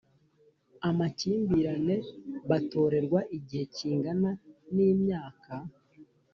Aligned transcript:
amakimbirane 0.89 1.95
batorerwa 2.49 3.19
igihe 3.37 3.63
kingana 3.75 4.29
n 4.73 4.75
imyaka 4.89 5.53